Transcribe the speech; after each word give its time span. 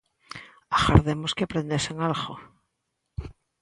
Agardemos 0.77 1.31
que 1.35 1.45
aprendesen 1.45 1.97
algo. 2.09 2.35